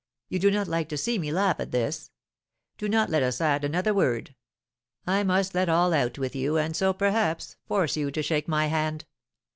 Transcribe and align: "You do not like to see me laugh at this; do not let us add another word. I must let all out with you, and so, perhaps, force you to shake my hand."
"You 0.29 0.39
do 0.39 0.49
not 0.49 0.67
like 0.67 0.89
to 0.89 0.97
see 0.97 1.19
me 1.19 1.31
laugh 1.31 1.59
at 1.59 1.69
this; 1.69 2.09
do 2.79 2.89
not 2.89 3.11
let 3.11 3.21
us 3.21 3.39
add 3.39 3.63
another 3.63 3.93
word. 3.93 4.33
I 5.05 5.21
must 5.21 5.53
let 5.53 5.69
all 5.69 5.93
out 5.93 6.17
with 6.17 6.35
you, 6.35 6.57
and 6.57 6.75
so, 6.75 6.91
perhaps, 6.91 7.55
force 7.67 7.95
you 7.95 8.09
to 8.09 8.23
shake 8.23 8.47
my 8.47 8.65
hand." 8.65 9.05